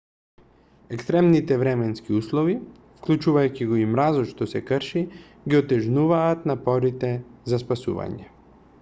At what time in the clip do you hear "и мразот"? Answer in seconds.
3.83-4.31